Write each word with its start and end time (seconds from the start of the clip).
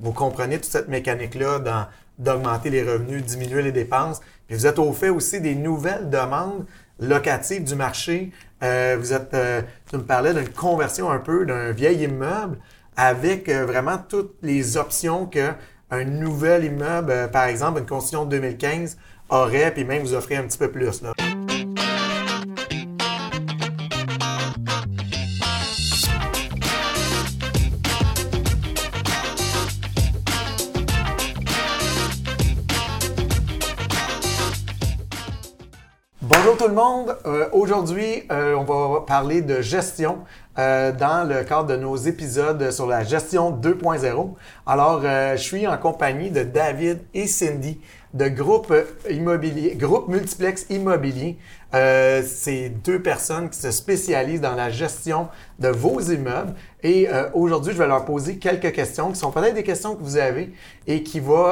vous 0.00 0.12
comprenez 0.12 0.56
toute 0.56 0.70
cette 0.70 0.88
mécanique-là 0.88 1.58
dans 1.58 1.86
d'augmenter 2.18 2.70
les 2.70 2.82
revenus, 2.82 3.24
diminuer 3.24 3.62
les 3.62 3.72
dépenses. 3.72 4.20
Puis 4.46 4.56
vous 4.56 4.66
êtes 4.66 4.78
au 4.78 4.92
fait 4.92 5.08
aussi 5.08 5.40
des 5.40 5.54
nouvelles 5.54 6.10
demandes 6.10 6.66
locatives 7.00 7.64
du 7.64 7.74
marché. 7.74 8.32
Euh, 8.62 8.96
vous 8.98 9.12
êtes, 9.12 9.34
euh, 9.34 9.62
tu 9.88 9.96
me 9.96 10.02
parlais 10.02 10.34
d'une 10.34 10.48
conversion 10.48 11.10
un 11.10 11.18
peu 11.18 11.46
d'un 11.46 11.70
vieil 11.70 12.02
immeuble 12.02 12.58
avec 12.96 13.48
euh, 13.48 13.64
vraiment 13.64 13.98
toutes 13.98 14.34
les 14.42 14.76
options 14.76 15.26
que 15.26 15.52
un 15.90 16.04
nouvel 16.04 16.64
immeuble, 16.64 17.30
par 17.30 17.44
exemple 17.44 17.78
une 17.78 17.86
construction 17.86 18.26
de 18.26 18.30
2015, 18.32 18.98
aurait, 19.30 19.72
puis 19.72 19.84
même 19.84 20.02
vous 20.02 20.12
offrez 20.12 20.36
un 20.36 20.42
petit 20.42 20.58
peu 20.58 20.70
plus. 20.70 21.00
Là. 21.02 21.12
Tout 36.58 36.66
le 36.66 36.74
monde. 36.74 37.16
Euh, 37.24 37.48
aujourd'hui, 37.52 38.24
euh, 38.32 38.54
on 38.54 38.64
va 38.64 39.02
parler 39.02 39.42
de 39.42 39.60
gestion 39.60 40.18
euh, 40.58 40.90
dans 40.90 41.26
le 41.26 41.44
cadre 41.44 41.68
de 41.68 41.76
nos 41.76 41.94
épisodes 41.94 42.72
sur 42.72 42.88
la 42.88 43.04
gestion 43.04 43.52
2.0. 43.52 44.34
Alors, 44.66 45.02
je 45.02 45.40
suis 45.40 45.68
en 45.68 45.78
compagnie 45.78 46.30
de 46.30 46.42
David 46.42 46.98
et 47.14 47.28
Cindy 47.28 47.80
de 48.12 48.26
Groupe 48.28 48.74
Immobilier, 49.08 49.76
Groupe 49.76 50.08
Multiplex 50.08 50.66
Immobilier. 50.68 51.38
C'est 51.72 52.70
deux 52.84 53.02
personnes 53.02 53.50
qui 53.50 53.58
se 53.58 53.70
spécialisent 53.70 54.40
dans 54.40 54.54
la 54.54 54.70
gestion 54.70 55.28
de 55.58 55.68
vos 55.68 56.00
immeubles. 56.00 56.54
Et 56.82 57.08
aujourd'hui, 57.34 57.72
je 57.72 57.78
vais 57.78 57.86
leur 57.86 58.04
poser 58.04 58.38
quelques 58.38 58.72
questions 58.72 59.10
qui 59.10 59.18
sont 59.18 59.30
peut-être 59.30 59.54
des 59.54 59.64
questions 59.64 59.94
que 59.94 60.02
vous 60.02 60.16
avez 60.16 60.52
et 60.86 61.02
qui 61.02 61.20
vont 61.20 61.50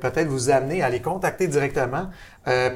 peut-être 0.00 0.28
vous 0.28 0.50
amener 0.50 0.82
à 0.82 0.88
les 0.88 1.00
contacter 1.00 1.48
directement 1.48 2.08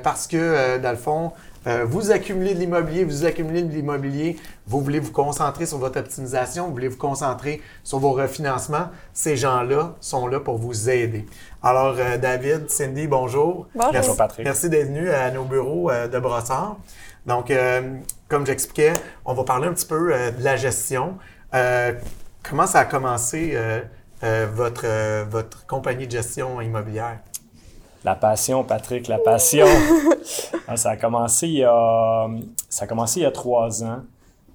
parce 0.02 0.26
que, 0.26 0.78
dans 0.78 0.90
le 0.90 0.96
fond, 0.96 1.32
euh, 1.66 1.84
vous 1.84 2.10
accumulez 2.10 2.54
de 2.54 2.58
l'immobilier, 2.58 3.04
vous 3.04 3.24
accumulez 3.24 3.62
de 3.62 3.72
l'immobilier, 3.72 4.36
vous 4.66 4.80
voulez 4.80 4.98
vous 4.98 5.12
concentrer 5.12 5.64
sur 5.64 5.78
votre 5.78 6.00
optimisation, 6.00 6.66
vous 6.66 6.72
voulez 6.72 6.88
vous 6.88 6.96
concentrer 6.96 7.62
sur 7.84 8.00
vos 8.00 8.12
refinancements. 8.12 8.88
Ces 9.12 9.36
gens-là 9.36 9.94
sont 10.00 10.26
là 10.26 10.40
pour 10.40 10.58
vous 10.58 10.90
aider. 10.90 11.24
Alors, 11.62 11.94
euh, 11.96 12.18
David, 12.18 12.68
Cindy, 12.70 13.06
bonjour. 13.06 13.68
Bonjour, 13.74 13.92
Merci, 13.92 14.16
Patrick. 14.16 14.44
Merci 14.44 14.68
d'être 14.68 14.88
venu 14.88 15.10
à 15.10 15.30
nos 15.30 15.44
bureaux 15.44 15.90
euh, 15.90 16.08
de 16.08 16.18
Brossard. 16.18 16.76
Donc, 17.24 17.52
comme 18.28 18.44
j'expliquais, 18.44 18.92
on 19.24 19.32
va 19.32 19.44
parler 19.44 19.68
un 19.68 19.72
petit 19.72 19.86
peu 19.86 20.12
de 20.12 20.42
la 20.42 20.56
gestion. 20.56 21.18
comment 22.42 22.66
ça 22.66 22.80
a 22.80 22.84
commencé 22.84 23.56
votre, 24.20 25.24
votre 25.30 25.64
compagnie 25.68 26.08
de 26.08 26.10
gestion 26.10 26.60
immobilière? 26.60 27.20
La 28.02 28.16
passion, 28.16 28.64
Patrick, 28.64 29.06
la 29.06 29.18
passion. 29.18 29.68
Ah, 30.66 30.76
ça 30.76 30.90
a 30.90 30.96
commencé 30.96 31.46
il 31.46 31.58
y 31.58 31.64
a, 31.64 32.26
ça 32.68 32.86
a 32.86 32.88
commencé 32.88 33.20
il 33.20 33.22
y 33.22 33.26
a 33.26 33.30
trois 33.30 33.84
ans. 33.84 34.00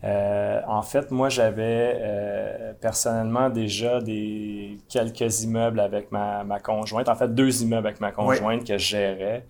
Euh, 0.04 0.62
en 0.68 0.82
fait, 0.82 1.10
moi, 1.12 1.30
j'avais 1.30 1.96
euh, 2.00 2.74
personnellement 2.80 3.50
déjà 3.50 4.00
des 4.00 4.78
quelques 4.88 5.44
immeubles 5.44 5.80
avec 5.80 6.12
ma, 6.12 6.44
ma, 6.44 6.60
conjointe. 6.60 7.10
En 7.10 7.16
fait, 7.16 7.34
deux 7.34 7.64
immeubles 7.64 7.88
avec 7.88 8.00
ma 8.00 8.12
conjointe 8.12 8.64
que 8.64 8.78
je 8.78 8.90
gérais, 8.90 9.46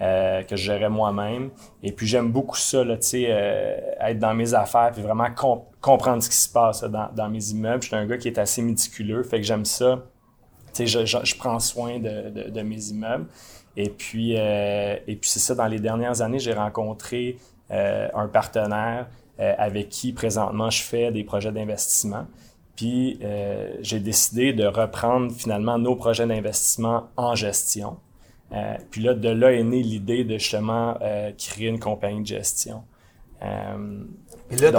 euh, 0.00 0.42
que 0.42 0.54
je 0.54 0.64
gérais 0.64 0.88
moi-même. 0.88 1.50
Et 1.82 1.90
puis, 1.90 2.06
j'aime 2.06 2.30
beaucoup 2.30 2.56
ça, 2.56 2.84
là, 2.84 2.94
être 2.94 4.18
dans 4.18 4.34
mes 4.34 4.54
affaires 4.54 4.92
puis 4.92 5.02
vraiment 5.02 5.28
comprendre 5.80 6.22
ce 6.22 6.30
qui 6.30 6.36
se 6.36 6.52
passe 6.52 6.84
dans, 6.84 7.08
dans 7.14 7.28
mes 7.28 7.50
immeubles. 7.50 7.82
Je 7.82 7.88
suis 7.88 7.96
un 7.96 8.06
gars 8.06 8.18
qui 8.18 8.28
est 8.28 8.38
assez 8.38 8.62
méticuleux, 8.62 9.24
fait 9.24 9.38
que 9.38 9.46
j'aime 9.46 9.64
ça 9.64 10.04
je, 10.78 11.04
je, 11.04 11.34
prends 11.36 11.58
soin 11.58 11.98
de, 11.98 12.50
de, 12.50 12.62
mes 12.62 12.90
immeubles. 12.90 13.26
Et 13.76 13.88
puis, 13.90 14.34
et 14.34 15.02
puis 15.06 15.28
c'est 15.28 15.40
ça, 15.40 15.56
dans 15.56 15.66
les 15.66 15.80
dernières 15.80 16.22
années, 16.22 16.38
j'ai 16.38 16.52
rencontré 16.52 17.36
un 17.68 18.28
partenaire 18.28 19.08
euh, 19.40 19.54
avec 19.58 19.88
qui 19.88 20.12
présentement 20.12 20.70
je 20.70 20.82
fais 20.82 21.10
des 21.12 21.24
projets 21.24 21.52
d'investissement. 21.52 22.26
Puis 22.76 23.18
j'ai 23.80 23.98
décidé 23.98 24.52
de 24.52 24.64
reprendre 24.64 25.32
finalement 25.32 25.78
nos 25.78 25.96
projets 25.96 26.28
d'investissement 26.28 27.08
en 27.16 27.34
gestion. 27.34 27.96
puis 28.92 29.02
là, 29.02 29.14
de 29.14 29.28
là 29.28 29.52
est 29.52 29.64
née 29.64 29.82
l'idée 29.82 30.22
de 30.22 30.38
justement 30.38 30.96
créer 31.36 31.66
une 31.66 31.80
compagnie 31.80 32.20
de 32.20 32.26
gestion. 32.26 32.84
et 33.42 34.56
là, 34.58 34.70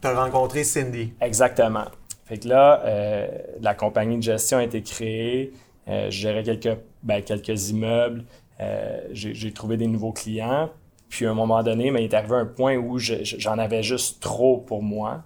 tu 0.00 0.06
as 0.06 0.14
rencontré 0.22 0.62
Cindy. 0.62 1.12
Exactement. 1.20 1.86
Fait 2.26 2.38
que 2.38 2.48
là, 2.48 2.82
euh, 2.84 3.26
la 3.60 3.74
compagnie 3.74 4.16
de 4.16 4.22
gestion 4.22 4.58
a 4.58 4.64
été 4.64 4.82
créée. 4.82 5.52
Euh, 5.88 6.10
je 6.10 6.18
gérais 6.18 6.42
quelques, 6.42 6.78
ben, 7.02 7.22
quelques 7.22 7.70
immeubles. 7.70 8.24
Euh, 8.60 9.00
j'ai 9.12 9.52
trouvé 9.52 9.76
des 9.76 9.86
nouveaux 9.86 10.12
clients. 10.12 10.70
Puis 11.14 11.26
à 11.26 11.30
un 11.30 11.34
moment 11.34 11.62
donné, 11.62 11.92
ben, 11.92 12.00
il 12.00 12.06
est 12.06 12.14
arrivé 12.14 12.34
un 12.34 12.44
point 12.44 12.76
où 12.76 12.98
j'en 12.98 13.56
avais 13.56 13.84
juste 13.84 14.20
trop 14.20 14.56
pour 14.58 14.82
moi. 14.82 15.22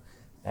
Euh, 0.46 0.50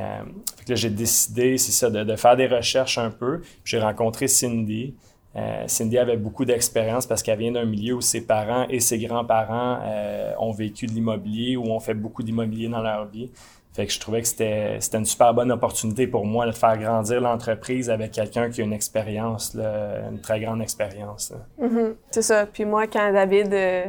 là, 0.68 0.76
j'ai 0.76 0.90
décidé, 0.90 1.60
c'est 1.60 1.72
ça, 1.72 1.92
de, 1.92 2.16
faire 2.16 2.36
des 2.36 2.48
recherches 2.48 2.98
un 2.98 3.12
peu. 3.12 3.42
J'ai 3.64 3.80
rencontré 3.80 4.28
Cindy. 4.28 4.96
Euh, 5.36 5.64
Cindy 5.68 6.00
avait 6.00 6.18
beaucoup 6.18 6.44
d'expérience 6.44 7.06
parce 7.06 7.22
qu'elle 7.22 7.38
vient 7.38 7.52
d'un 7.52 7.66
milieu 7.66 7.94
où 7.94 8.02
ses 8.02 8.26
parents 8.26 8.66
et 8.68 8.80
ses 8.80 8.98
grands-parents 8.98 9.78
euh, 9.84 10.34
ont 10.40 10.54
vécu 10.54 10.88
de 10.88 10.94
l'immobilier 10.94 11.56
ou 11.56 11.66
ont 11.66 11.80
fait 11.80 11.94
beaucoup 11.94 12.24
d'immobilier 12.24 12.68
dans 12.70 12.82
leur 12.82 13.06
vie. 13.06 13.30
Fait 13.74 13.86
que 13.86 13.94
je 13.94 14.00
trouvais 14.00 14.24
que 14.24 14.28
c'était, 14.28 14.80
une 14.94 15.06
super 15.06 15.36
bonne 15.36 15.52
opportunité 15.52 16.08
pour 16.08 16.26
moi 16.26 16.48
de 16.48 16.52
faire 16.52 16.80
grandir 16.80 17.22
l'entreprise 17.22 17.92
avec 17.92 18.10
quelqu'un 18.10 18.50
qui 18.50 18.62
a 18.62 18.64
une 18.64 18.74
expérience, 18.74 19.56
une 19.56 20.20
très 20.20 20.40
grande 20.40 20.64
expérience. 20.64 21.32
Mm-hmm. 21.62 21.94
C'est 22.10 22.24
ça. 22.24 22.48
Puis 22.48 22.66
moi, 22.66 22.88
quand 22.88 23.14
David 23.14 23.54
euh, 23.54 23.86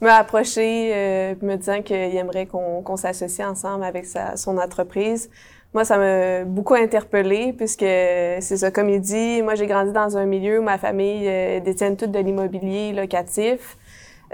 m'a 0.00 0.16
approché 0.16 0.90
euh, 0.92 1.34
me 1.42 1.56
disant 1.56 1.82
qu'il 1.82 1.96
aimerait 1.96 2.46
qu'on, 2.46 2.96
s'associe 2.96 3.46
ensemble 3.46 3.84
avec 3.84 4.04
sa, 4.06 4.36
son 4.36 4.58
entreprise, 4.58 5.30
moi, 5.74 5.84
ça 5.84 5.98
m'a 5.98 6.44
beaucoup 6.44 6.74
interpellée 6.74 7.52
puisque 7.52 7.80
c'est 7.80 8.40
ça, 8.56 8.70
comme 8.70 8.88
il 8.88 9.00
dit, 9.00 9.42
moi, 9.42 9.54
j'ai 9.56 9.66
grandi 9.66 9.92
dans 9.92 10.16
un 10.16 10.24
milieu 10.24 10.60
où 10.60 10.62
ma 10.62 10.78
famille 10.78 11.28
euh, 11.28 11.60
détient 11.60 11.94
tout 11.94 12.06
de 12.06 12.18
l'immobilier 12.18 12.92
locatif. 12.92 13.76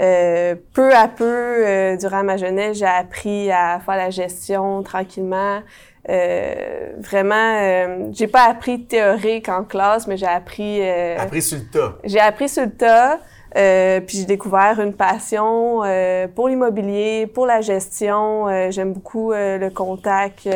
Euh, 0.01 0.55
peu 0.73 0.95
à 0.95 1.09
peu, 1.09 1.25
euh, 1.25 1.97
durant 1.97 2.23
ma 2.23 2.37
jeunesse, 2.37 2.79
j'ai 2.79 2.87
appris 2.87 3.51
à 3.51 3.81
faire 3.85 3.97
la 3.97 4.11
gestion 4.11 4.83
tranquillement. 4.83 5.61
Euh, 6.09 6.93
vraiment, 6.99 7.35
euh, 7.61 8.09
j'ai 8.13 8.27
pas 8.27 8.45
appris 8.45 8.85
théorique 8.85 9.49
en 9.49 9.65
classe, 9.65 10.07
mais 10.07 10.17
j'ai 10.17 10.27
appris. 10.27 10.83
appris 10.83 11.43
sur 11.43 11.59
le 11.59 11.65
tas. 11.65 11.99
J'ai 12.05 12.21
appris 12.21 12.49
sur 12.49 12.65
le 12.65 12.71
tas. 12.71 13.19
Euh, 13.57 14.01
puis 14.01 14.19
j'ai 14.19 14.25
découvert 14.25 14.81
une 14.81 14.95
passion 14.95 15.83
euh, 15.85 16.27
pour 16.27 16.49
l'immobilier, 16.49 17.27
pour 17.27 17.47
la 17.47 17.61
gestion. 17.61 18.49
Euh, 18.49 18.71
j'aime 18.71 18.95
beaucoup 18.95 19.33
le 19.33 19.69
contact 19.69 20.49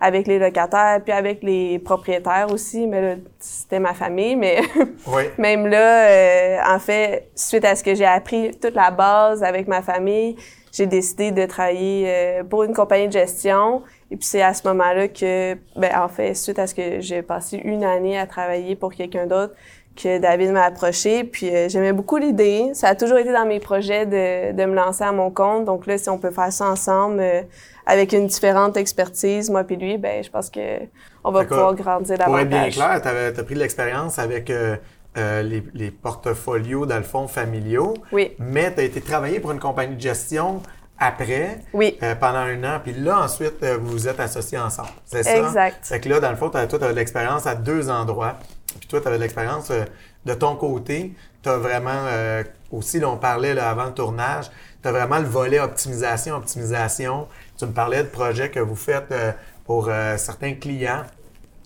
avec 0.00 0.26
les 0.26 0.38
locataires, 0.38 1.00
puis 1.02 1.12
avec 1.12 1.42
les 1.42 1.78
propriétaires 1.78 2.48
aussi. 2.52 2.86
Mais 2.86 3.00
là, 3.00 3.14
c'était 3.38 3.80
ma 3.80 3.94
famille. 3.94 4.36
Mais 4.36 4.60
même 5.38 5.66
là, 5.66 6.74
en 6.74 6.78
fait, 6.78 7.30
suite 7.34 7.64
à 7.64 7.74
ce 7.74 7.82
que 7.82 7.94
j'ai 7.94 8.06
appris 8.06 8.50
toute 8.60 8.74
la 8.74 8.90
base 8.90 9.42
avec 9.42 9.66
ma 9.68 9.82
famille, 9.82 10.36
j'ai 10.72 10.86
décidé 10.86 11.32
de 11.32 11.46
travailler 11.46 12.42
pour 12.48 12.62
une 12.64 12.74
compagnie 12.74 13.08
de 13.08 13.12
gestion. 13.12 13.82
Et 14.12 14.16
puis 14.16 14.26
c'est 14.26 14.42
à 14.42 14.54
ce 14.54 14.66
moment-là 14.68 15.08
que, 15.08 15.54
ben, 15.76 15.90
en 15.96 16.08
fait, 16.08 16.34
suite 16.34 16.58
à 16.58 16.66
ce 16.66 16.74
que 16.74 17.00
j'ai 17.00 17.22
passé 17.22 17.60
une 17.62 17.84
année 17.84 18.18
à 18.18 18.26
travailler 18.26 18.74
pour 18.74 18.92
quelqu'un 18.92 19.26
d'autre, 19.26 19.54
que 19.96 20.18
David 20.18 20.52
m'a 20.52 20.64
approché. 20.64 21.24
Puis 21.24 21.54
euh, 21.54 21.68
j'aimais 21.68 21.92
beaucoup 21.92 22.16
l'idée. 22.16 22.70
Ça 22.74 22.88
a 22.88 22.94
toujours 22.94 23.18
été 23.18 23.32
dans 23.32 23.46
mes 23.46 23.60
projets 23.60 24.06
de, 24.06 24.52
de, 24.52 24.64
me 24.64 24.74
lancer 24.74 25.04
à 25.04 25.12
mon 25.12 25.30
compte. 25.30 25.64
Donc 25.64 25.86
là, 25.86 25.98
si 25.98 26.08
on 26.08 26.18
peut 26.18 26.30
faire 26.30 26.52
ça 26.52 26.68
ensemble 26.68 27.20
euh, 27.20 27.42
avec 27.86 28.12
une 28.12 28.26
différente 28.26 28.76
expertise, 28.76 29.50
moi 29.50 29.64
puis 29.64 29.76
lui, 29.76 29.98
ben 29.98 30.22
je 30.22 30.30
pense 30.30 30.50
que 30.50 30.78
on 31.24 31.32
va 31.32 31.44
pouvoir 31.44 31.74
grandir 31.74 32.16
davantage. 32.18 32.26
Pour 32.26 32.38
être 32.38 32.48
bien 32.48 32.70
clair, 32.70 33.02
tu 33.02 33.40
as 33.40 33.44
pris 33.44 33.54
de 33.54 33.60
l'expérience 33.60 34.18
avec 34.18 34.48
euh, 34.48 34.76
les, 35.16 35.62
les, 35.74 35.90
portfolios, 35.90 36.86
dans 36.86 36.96
le 36.96 37.02
fond, 37.02 37.26
familiaux. 37.26 37.94
Oui. 38.12 38.32
Mais 38.38 38.72
tu 38.72 38.80
as 38.80 38.84
été 38.84 39.00
travailler 39.00 39.40
pour 39.40 39.50
une 39.50 39.58
compagnie 39.58 39.96
de 39.96 40.00
gestion 40.00 40.62
après, 41.02 41.60
oui. 41.72 41.98
pendant 42.20 42.40
un 42.40 42.62
an, 42.62 42.78
puis 42.82 42.92
là, 42.92 43.22
ensuite, 43.22 43.64
vous 43.64 43.88
vous 43.88 44.08
êtes 44.08 44.20
associés 44.20 44.58
ensemble. 44.58 44.90
C'est 45.06 45.22
ça? 45.22 45.38
Exact. 45.38 45.78
Fait 45.82 45.98
que 45.98 46.10
là, 46.10 46.20
dans 46.20 46.30
le 46.30 46.36
fond, 46.36 46.50
toi, 46.50 46.66
tu 46.66 46.74
as 46.74 46.78
de 46.78 46.94
l'expérience 46.94 47.46
à 47.46 47.54
deux 47.54 47.88
endroits. 47.88 48.36
Puis 48.78 48.88
toi, 48.88 49.00
tu 49.00 49.08
avais 49.08 49.18
l'expérience 49.18 49.70
euh, 49.70 49.84
de 50.24 50.34
ton 50.34 50.56
côté. 50.56 51.14
Tu 51.42 51.48
as 51.48 51.56
vraiment, 51.56 51.90
euh, 52.06 52.44
aussi, 52.70 53.00
là, 53.00 53.08
on 53.08 53.16
parlait 53.16 53.54
là, 53.54 53.70
avant 53.70 53.86
le 53.86 53.94
tournage, 53.94 54.50
tu 54.82 54.88
as 54.88 54.92
vraiment 54.92 55.18
le 55.18 55.26
volet 55.26 55.58
optimisation, 55.58 56.36
optimisation. 56.36 57.26
Tu 57.58 57.66
me 57.66 57.72
parlais 57.72 58.02
de 58.02 58.08
projets 58.08 58.50
que 58.50 58.60
vous 58.60 58.76
faites 58.76 59.10
euh, 59.12 59.32
pour 59.64 59.88
certains 60.16 60.54
clients. 60.54 61.04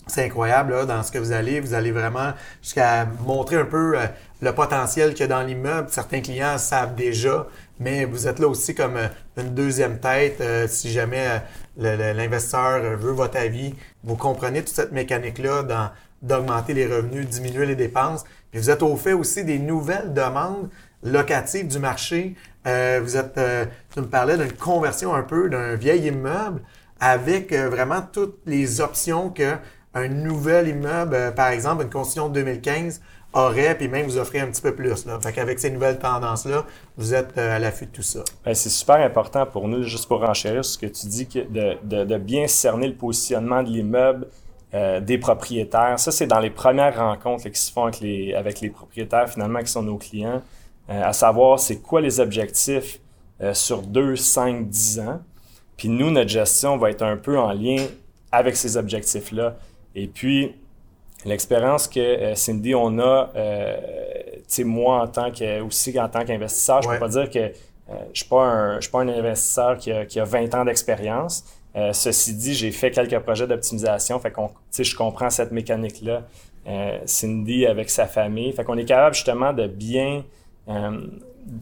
C'est 0.05 0.25
incroyable, 0.25 0.73
là, 0.73 0.85
dans 0.85 1.01
ce 1.01 1.11
que 1.11 1.17
vous 1.17 1.31
allez. 1.31 1.59
Vous 1.59 1.73
allez 1.73 1.91
vraiment 1.91 2.33
jusqu'à 2.61 3.07
montrer 3.25 3.55
un 3.55 3.65
peu 3.65 3.97
le 4.41 4.53
potentiel 4.53 5.15
qu'il 5.15 5.21
y 5.21 5.23
a 5.23 5.27
dans 5.27 5.41
l'immeuble. 5.41 5.87
Certains 5.89 6.21
clients 6.21 6.59
savent 6.59 6.93
déjà, 6.93 7.47
mais 7.79 8.05
vous 8.05 8.27
êtes 8.27 8.37
là 8.37 8.47
aussi 8.47 8.75
comme 8.75 8.99
une 9.37 9.55
deuxième 9.55 9.99
tête. 9.99 10.43
si 10.67 10.91
jamais 10.91 11.41
l'investisseur 11.77 12.79
veut 12.95 13.13
votre 13.13 13.37
avis, 13.37 13.73
vous 14.03 14.15
comprenez 14.15 14.59
toute 14.59 14.75
cette 14.75 14.91
mécanique-là 14.91 15.63
dans 15.63 15.89
d'augmenter 16.25 16.73
les 16.73 16.87
revenus, 16.87 17.27
diminuer 17.27 17.65
les 17.65 17.75
dépenses. 17.75 18.23
Puis 18.51 18.59
vous 18.59 18.69
êtes 18.69 18.83
au 18.83 18.95
fait 18.95 19.13
aussi 19.13 19.43
des 19.43 19.59
nouvelles 19.59 20.13
demandes 20.13 20.69
locatives 21.03 21.67
du 21.67 21.79
marché. 21.79 22.35
Euh, 22.67 22.99
vous 23.01 23.15
êtes, 23.15 23.37
euh, 23.37 23.65
tu 23.93 24.01
me 24.01 24.07
parlais 24.07 24.37
d'une 24.37 24.51
conversion 24.51 25.13
un 25.13 25.23
peu 25.23 25.49
d'un 25.49 25.75
vieil 25.75 26.07
immeuble 26.07 26.61
avec 26.99 27.51
euh, 27.51 27.69
vraiment 27.69 28.01
toutes 28.01 28.39
les 28.45 28.81
options 28.81 29.29
que 29.29 29.55
un 29.93 30.07
nouvel 30.09 30.67
immeuble, 30.67 31.33
par 31.35 31.49
exemple 31.49 31.83
une 31.83 31.89
construction 31.89 32.27
de 32.27 32.33
2015, 32.33 33.01
aurait, 33.33 33.75
puis 33.75 33.87
même 33.87 34.05
vous 34.05 34.17
offrez 34.17 34.39
un 34.39 34.47
petit 34.47 34.61
peu 34.61 34.73
plus. 34.73 35.05
Là. 35.05 35.19
Fait 35.21 35.31
qu'avec 35.31 35.59
ces 35.59 35.69
nouvelles 35.69 35.99
tendances-là, 35.99 36.65
vous 36.97 37.13
êtes 37.13 37.37
à 37.37 37.59
l'affût 37.59 37.85
de 37.85 37.91
tout 37.91 38.01
ça. 38.01 38.19
Ben, 38.43 38.53
c'est 38.53 38.69
super 38.69 38.97
important 38.97 39.45
pour 39.45 39.67
nous, 39.67 39.83
juste 39.83 40.07
pour 40.07 40.23
enchérir 40.23 40.65
ce 40.65 40.77
que 40.77 40.85
tu 40.85 41.07
dis, 41.07 41.27
que 41.27 41.39
de 41.39 42.17
bien 42.17 42.47
cerner 42.47 42.87
le 42.87 42.95
positionnement 42.95 43.63
de 43.63 43.69
l'immeuble, 43.69 44.27
euh, 44.75 44.99
des 44.99 45.17
propriétaires. 45.17 45.97
Ça, 45.97 46.11
c'est 46.11 46.27
dans 46.27 46.39
les 46.39 46.49
premières 46.49 46.97
rencontres 46.97 47.47
qui 47.47 47.61
se 47.61 47.71
font 47.71 47.83
avec 47.83 48.01
les, 48.01 48.33
avec 48.33 48.59
les 48.59 48.69
propriétaires, 48.69 49.29
finalement, 49.29 49.61
qui 49.61 49.71
sont 49.71 49.83
nos 49.83 49.95
clients, 49.95 50.41
euh, 50.89 51.01
à 51.01 51.13
savoir 51.13 51.61
c'est 51.61 51.77
quoi 51.77 52.01
les 52.01 52.19
objectifs 52.19 52.99
euh, 53.41 53.53
sur 53.53 53.83
2, 53.83 54.17
5, 54.17 54.67
10 54.67 54.99
ans. 54.99 55.21
Puis 55.77 55.87
nous, 55.87 56.11
notre 56.11 56.29
gestion 56.29 56.75
va 56.75 56.89
être 56.89 57.03
un 57.03 57.15
peu 57.15 57.39
en 57.39 57.53
lien 57.53 57.85
avec 58.33 58.57
ces 58.57 58.75
objectifs-là. 58.75 59.55
Et 59.95 60.07
puis, 60.07 60.53
l'expérience 61.23 61.87
que 61.87 62.33
Cindy, 62.35 62.75
on 62.75 62.99
a, 62.99 63.29
tu 63.33 64.43
sais, 64.47 64.63
moi, 64.65 65.03
en 65.03 65.07
tant 65.07 65.31
que, 65.31 65.61
aussi 65.61 65.97
en 65.97 66.09
tant 66.09 66.25
qu'investisseur, 66.25 66.81
je 66.81 66.89
ne 66.89 66.93
peux 66.95 66.99
pas 66.99 67.07
dire 67.07 67.29
que 67.29 67.53
je 67.87 67.93
ne 67.93 68.13
suis, 68.13 68.25
pas 68.27 68.43
un, 68.43 68.81
suis 68.81 68.91
pas 68.91 68.99
un 68.99 69.07
investisseur 69.07 69.77
qui 69.77 69.93
a, 69.93 70.05
qui 70.05 70.19
a 70.19 70.25
20 70.25 70.53
ans 70.53 70.65
d'expérience, 70.65 71.45
euh, 71.75 71.91
ceci 71.93 72.33
dit, 72.33 72.53
j'ai 72.53 72.71
fait 72.71 72.91
quelques 72.91 73.19
projets 73.19 73.47
d'optimisation, 73.47 74.19
fait 74.19 74.31
qu'on, 74.31 74.49
je 74.77 74.95
comprends 74.95 75.29
cette 75.29 75.51
mécanique-là. 75.51 76.23
Euh, 76.67 76.97
Cindy 77.05 77.67
avec 77.67 77.91
sa 77.91 78.07
famille, 78.07 78.51
fait 78.51 78.63
qu'on 78.63 78.77
est 78.77 78.85
capable 78.85 79.13
justement 79.13 79.53
de 79.53 79.67
bien 79.67 80.23
euh, 80.67 80.97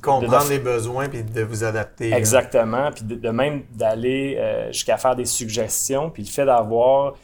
comprendre 0.02 0.48
les 0.50 0.60
besoins 0.60 1.10
puis 1.10 1.24
de 1.24 1.42
vous 1.42 1.66
adapter. 1.66 2.14
Exactement, 2.14 2.90
puis 2.92 3.04
de, 3.04 3.30
même 3.30 3.64
d'aller 3.74 4.40
jusqu'à 4.72 4.98
faire 4.98 5.16
des 5.16 5.26
suggestions, 5.26 6.10
puis 6.10 6.24
le 6.24 6.30
fait 6.30 6.46
d'avoir 6.46 7.16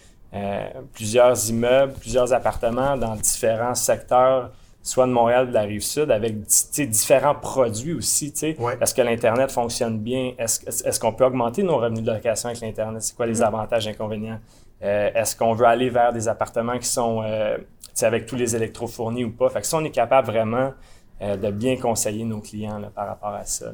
plusieurs 0.94 1.50
immeubles, 1.50 1.94
plusieurs 1.94 2.34
appartements 2.34 2.98
dans 2.98 3.16
différents 3.16 3.76
secteurs 3.76 4.52
soit 4.82 5.08
de 5.08 5.12
Montréal 5.12 5.50
de 5.50 5.54
la 5.54 5.62
rive 5.62 5.82
sud 5.82 6.12
avec 6.12 6.36
différents 6.42 7.36
produits 7.36 7.94
aussi. 7.94 8.34
Est-ce 8.42 8.94
que 8.94 9.02
l'Internet 9.02 9.52
fonctionne 9.52 10.00
bien? 10.00 10.34
Est-ce 10.38 11.00
qu'on 11.00 11.14
peut 11.14 11.26
augmenter 11.26 11.64
nos 11.64 11.78
revenus 11.78 12.04
de 12.04 12.12
location 12.12 12.50
avec 12.50 12.62
l'Internet? 12.62 13.02
C'est 13.02 13.16
quoi 13.16 13.26
les 13.26 13.40
mm. 13.40 13.44
avantages 13.44 13.88
et 13.88 13.92
inconvénients? 13.92 14.40
Euh, 14.82 15.12
est-ce 15.14 15.36
qu'on 15.36 15.54
veut 15.54 15.66
aller 15.66 15.90
vers 15.90 16.14
des 16.14 16.28
appartements 16.28 16.78
qui 16.78 16.88
sont 16.88 17.22
euh, 17.24 17.58
avec 18.02 18.26
tous 18.26 18.36
les 18.36 18.56
électros 18.56 18.88
fournis 18.88 19.26
ou 19.26 19.32
pas? 19.32 19.50
Fait 19.50 19.62
que 19.62 19.68
ça, 19.68 19.78
on 19.78 19.84
est 19.84 19.92
capable 19.92 20.28
vraiment 20.28 20.74
euh, 21.22 21.36
de 21.36 21.52
bien 21.52 21.76
conseiller 21.76 22.24
nos 22.24 22.40
clients 22.40 22.82
par 22.96 23.08
rapport 23.08 23.34
à 23.34 23.44
ça. 23.44 23.72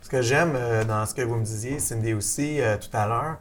Ce 0.00 0.08
que 0.08 0.22
j'aime 0.22 0.58
dans 0.88 1.06
ce 1.06 1.14
que 1.14 1.22
vous 1.22 1.36
me 1.36 1.44
disiez, 1.44 1.78
Cindy 1.78 2.12
aussi, 2.12 2.58
tout 2.80 2.96
à 2.96 3.06
l'heure, 3.06 3.36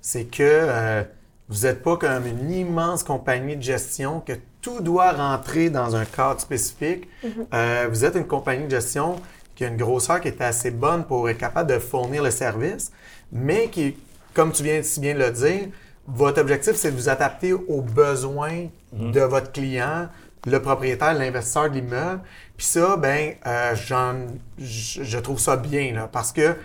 c'est 0.00 0.24
que 0.24 1.04
vous 1.48 1.66
n'êtes 1.66 1.82
pas 1.82 1.98
comme 1.98 2.26
une 2.26 2.50
immense 2.50 3.04
compagnie 3.04 3.54
de 3.54 3.62
gestion 3.62 4.20
que 4.20 4.32
tout 4.66 4.80
doit 4.80 5.12
rentrer 5.12 5.70
dans 5.70 5.94
un 5.94 6.04
cadre 6.04 6.40
spécifique. 6.40 7.08
Mm-hmm. 7.24 7.30
Euh, 7.54 7.86
vous 7.88 8.04
êtes 8.04 8.16
une 8.16 8.26
compagnie 8.26 8.64
de 8.64 8.70
gestion 8.70 9.14
qui 9.54 9.64
a 9.64 9.68
une 9.68 9.76
grosseur 9.76 10.20
qui 10.20 10.26
est 10.26 10.40
assez 10.40 10.72
bonne 10.72 11.04
pour 11.04 11.30
être 11.30 11.38
capable 11.38 11.70
de 11.70 11.78
fournir 11.78 12.20
le 12.20 12.32
service, 12.32 12.90
mais 13.30 13.68
qui, 13.68 13.96
comme 14.34 14.50
tu 14.50 14.64
viens 14.64 14.82
si 14.82 14.98
bien 14.98 15.14
de 15.14 15.20
le 15.20 15.30
dire, 15.30 15.68
votre 16.08 16.40
objectif, 16.40 16.74
c'est 16.74 16.90
de 16.90 16.96
vous 16.96 17.08
adapter 17.08 17.52
aux 17.52 17.80
besoins 17.80 18.66
mm-hmm. 18.92 19.12
de 19.12 19.20
votre 19.20 19.52
client, 19.52 20.08
le 20.44 20.60
propriétaire, 20.60 21.14
l'investisseur 21.14 21.70
de 21.70 21.76
l'immeuble. 21.76 22.22
Puis 22.56 22.66
ça, 22.66 22.96
ben, 22.96 23.34
euh, 23.46 23.76
je 24.58 25.18
trouve 25.18 25.38
ça 25.38 25.56
bien 25.56 25.94
là, 25.94 26.08
parce 26.10 26.32
que 26.32 26.56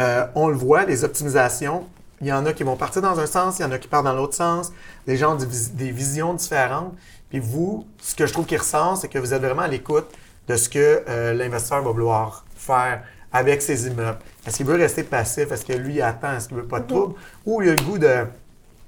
euh, 0.00 0.26
on 0.34 0.48
le 0.48 0.56
voit, 0.56 0.86
les 0.86 1.04
optimisations, 1.04 1.84
il 2.20 2.26
y 2.26 2.32
en 2.32 2.44
a 2.44 2.52
qui 2.52 2.64
vont 2.64 2.76
partir 2.76 3.00
dans 3.02 3.18
un 3.18 3.26
sens, 3.26 3.58
il 3.58 3.62
y 3.62 3.64
en 3.64 3.72
a 3.72 3.78
qui 3.78 3.88
partent 3.88 4.04
dans 4.04 4.14
l'autre 4.14 4.34
sens. 4.34 4.72
Les 5.06 5.16
gens 5.16 5.34
ont 5.34 5.38
des, 5.38 5.90
visions 5.90 6.34
différentes. 6.34 6.94
Puis 7.30 7.38
vous, 7.38 7.86
ce 8.00 8.14
que 8.14 8.26
je 8.26 8.32
trouve 8.32 8.46
qui 8.46 8.56
ressort, 8.56 8.96
c'est 8.96 9.08
que 9.08 9.18
vous 9.18 9.32
êtes 9.32 9.40
vraiment 9.40 9.62
à 9.62 9.68
l'écoute 9.68 10.08
de 10.48 10.56
ce 10.56 10.68
que 10.68 11.02
euh, 11.08 11.32
l'investisseur 11.32 11.82
va 11.82 11.90
vouloir 11.90 12.44
faire 12.56 13.02
avec 13.32 13.62
ses 13.62 13.86
immeubles. 13.86 14.18
Est-ce 14.46 14.58
qu'il 14.58 14.66
veut 14.66 14.76
rester 14.76 15.04
passif? 15.04 15.52
Est-ce 15.52 15.64
que 15.64 15.72
lui 15.72 16.02
attend? 16.02 16.36
Est-ce 16.36 16.48
qu'il 16.48 16.56
veut 16.56 16.64
pas 16.64 16.80
de 16.80 16.88
trouble? 16.88 17.14
Ou 17.46 17.62
il 17.62 17.68
a 17.68 17.74
le 17.74 17.82
goût 17.82 17.98
de, 17.98 18.24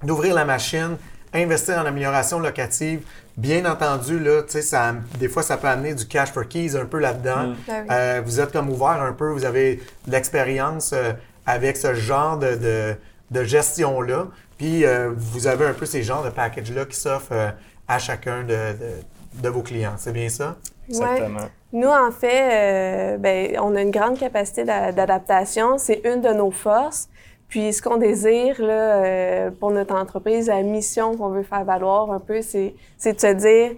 d'ouvrir 0.02 0.34
la 0.34 0.44
machine, 0.44 0.96
investir 1.32 1.78
en 1.78 1.86
amélioration 1.86 2.40
locative? 2.40 3.02
Bien 3.36 3.64
entendu, 3.64 4.18
là, 4.18 4.42
ça, 4.48 4.94
des 5.18 5.28
fois, 5.28 5.44
ça 5.44 5.56
peut 5.56 5.68
amener 5.68 5.94
du 5.94 6.06
cash 6.06 6.32
for 6.32 6.46
keys 6.48 6.76
un 6.76 6.84
peu 6.84 6.98
là-dedans. 6.98 7.48
Mm. 7.48 7.56
Ben 7.68 7.86
euh, 7.90 8.22
vous 8.24 8.40
êtes 8.40 8.52
comme 8.52 8.68
ouvert 8.68 9.00
un 9.00 9.12
peu, 9.12 9.30
vous 9.30 9.44
avez 9.44 9.76
de 10.06 10.12
l'expérience 10.12 10.92
euh, 10.92 11.12
avec 11.46 11.76
ce 11.76 11.94
genre 11.94 12.38
de 12.38 12.96
de 13.32 13.44
gestion-là. 13.44 14.28
Puis 14.58 14.84
euh, 14.84 15.10
vous 15.16 15.46
avez 15.46 15.66
un 15.66 15.72
peu 15.72 15.86
ces 15.86 16.02
genres 16.02 16.22
de 16.22 16.30
packages-là 16.30 16.84
qui 16.84 16.96
s'offrent 16.96 17.32
euh, 17.32 17.50
à 17.94 17.98
chacun 17.98 18.44
de, 18.44 19.48
vos 19.48 19.62
clients. 19.62 19.94
C'est 19.96 20.12
bien 20.12 20.28
ça? 20.28 20.56
Exactement. 20.88 21.48
Nous, 21.72 21.88
en 21.88 22.10
fait, 22.10 22.50
euh, 22.52 23.16
ben, 23.18 23.56
on 23.60 23.74
a 23.74 23.82
une 23.82 23.90
grande 23.90 24.18
capacité 24.18 24.64
d'adaptation. 24.64 25.78
C'est 25.78 26.02
une 26.04 26.20
de 26.20 26.30
nos 26.30 26.50
forces. 26.50 27.08
Puis 27.48 27.72
ce 27.72 27.82
qu'on 27.82 27.98
désire 27.98 28.62
là, 28.62 29.50
pour 29.60 29.70
notre 29.70 29.94
entreprise, 29.94 30.48
la 30.48 30.62
mission 30.62 31.16
qu'on 31.16 31.28
veut 31.28 31.42
faire 31.42 31.64
valoir 31.64 32.10
un 32.10 32.18
peu, 32.18 32.40
c'est 32.40 32.74
de 33.04 33.20
se 33.20 33.32
dire, 33.34 33.72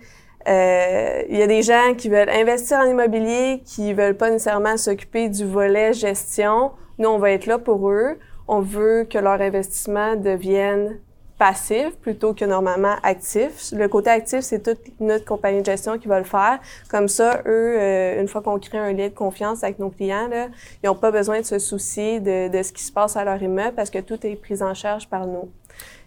il 0.47 1.37
y 1.37 1.43
a 1.43 1.47
des 1.49 1.63
gens 1.63 1.95
qui 1.97 2.09
veulent 2.09 2.31
investir 2.31 2.79
en 2.79 2.85
immobilier, 2.85 3.63
qui 3.65 3.93
veulent 3.93 4.17
pas 4.17 4.31
nécessairement 4.31 4.77
s'occuper 4.77 5.29
du 5.29 5.45
volet 5.45 5.93
gestion. 5.93 6.71
Nous, 6.99 7.09
on 7.09 7.19
va 7.19 7.33
être 7.33 7.47
là 7.47 7.59
pour 7.59 7.91
eux 7.91 8.17
on 8.49 8.61
veut 8.61 9.07
que 9.09 9.19
leur 9.19 9.41
investissement 9.41 10.17
devienne 10.17 10.99
passif 11.45 11.91
plutôt 12.01 12.33
que 12.33 12.47
normalement 12.47 12.95
actif. 13.03 13.71
Le 13.73 13.87
côté 13.87 14.09
actif, 14.09 14.41
c'est 14.41 14.63
toute 14.63 14.79
notre 14.99 15.27
compagnie 15.27 15.61
de 15.61 15.67
gestion 15.67 15.99
qui 15.99 16.09
va 16.09 16.19
le 16.19 16.25
faire. 16.25 16.59
Comme 16.89 17.07
ça, 17.07 17.43
eux, 17.45 17.77
euh, 17.79 18.19
une 18.23 18.29
fois 18.29 18.41
qu'on 18.41 18.59
crée 18.59 18.79
un 18.79 18.95
lien 18.95 19.09
de 19.09 19.15
confiance 19.15 19.63
avec 19.63 19.79
nos 19.79 19.91
clients, 19.91 20.31
ils 20.83 20.87
n'ont 20.87 20.95
pas 20.95 21.11
besoin 21.11 21.41
de 21.41 21.45
se 21.45 21.59
soucier 21.59 22.19
de, 22.19 22.63
ce 22.63 22.73
qui 22.73 22.83
se 22.83 22.91
passe 22.91 23.19
à 23.19 23.25
leur 23.25 23.43
immeuble 23.43 23.75
parce 23.77 23.91
que 23.91 23.99
tout 23.99 24.27
est 24.27 24.37
pris 24.37 24.63
en 24.63 24.73
charge 24.73 25.07
par 25.07 25.27
nous. 25.27 25.51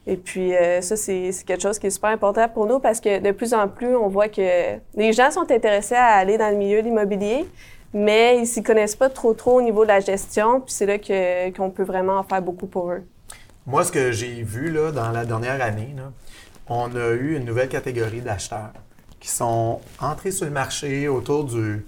Et 0.07 0.17
puis 0.17 0.55
euh, 0.55 0.81
ça, 0.81 0.95
c'est 0.95 1.29
quelque 1.45 1.61
chose 1.61 1.77
qui 1.77 1.85
est 1.85 1.91
super 1.91 2.09
important 2.09 2.49
pour 2.49 2.65
nous 2.65 2.79
parce 2.79 2.99
que 2.99 3.19
de 3.19 3.31
plus 3.31 3.53
en 3.53 3.67
plus, 3.67 3.95
on 3.95 4.07
voit 4.07 4.29
que 4.29 4.77
les 4.95 5.13
gens 5.13 5.29
sont 5.29 5.51
intéressés 5.51 5.93
à 5.93 6.15
aller 6.15 6.39
dans 6.39 6.49
le 6.49 6.57
milieu 6.57 6.81
de 6.81 6.87
l'immobilier, 6.87 7.45
mais 7.93 8.39
ils 8.39 8.47
s'y 8.47 8.63
connaissent 8.63 8.95
pas 8.95 9.09
trop 9.09 9.35
trop 9.35 9.59
au 9.59 9.61
niveau 9.61 9.83
de 9.83 9.89
la 9.89 9.99
gestion, 9.99 10.61
puis 10.61 10.73
c'est 10.73 10.87
là 10.87 10.97
qu'on 11.51 11.69
peut 11.69 11.83
vraiment 11.83 12.17
en 12.17 12.23
faire 12.23 12.41
beaucoup 12.41 12.65
pour 12.65 12.89
eux. 12.89 13.03
Moi, 13.67 13.83
ce 13.83 13.91
que 13.91 14.13
j'ai 14.13 14.43
vu 14.43 14.71
là, 14.71 14.93
dans 14.93 15.11
la 15.11 15.25
dernière 15.25 15.61
année, 15.61 15.93
on 16.69 16.95
a 16.95 17.09
eu 17.09 17.35
une 17.35 17.43
nouvelle 17.43 17.67
catégorie 17.67 18.21
d'acheteurs 18.21 18.71
qui 19.19 19.27
sont 19.27 19.81
entrés 19.99 20.31
sur 20.31 20.45
le 20.45 20.51
marché 20.51 21.09
autour 21.09 21.43
du, 21.43 21.83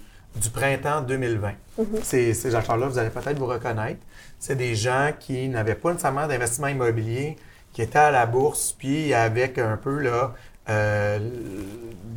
printemps 0.54 1.00
2020. 1.00 1.52
Mm-hmm. 1.80 1.86
Ces, 2.04 2.34
ces 2.34 2.54
acheteurs-là, 2.54 2.88
vous 2.88 2.98
allez 2.98 3.10
peut-être 3.10 3.40
vous 3.40 3.46
reconnaître. 3.46 4.02
C'est 4.40 4.58
des 4.58 4.76
gens 4.76 5.12
qui 5.18 5.48
n'avaient 5.48 5.76
pas 5.76 5.92
nécessairement 5.92 6.28
d'investissement 6.28 6.68
immobilier, 6.68 7.38
qui 7.72 7.82
étaient 7.82 7.98
à 7.98 8.12
la 8.12 8.26
bourse, 8.26 8.76
puis 8.78 9.14
avec 9.14 9.58
un 9.58 9.78
peu 9.78 10.00
là, 10.00 10.34
euh, 10.68 11.18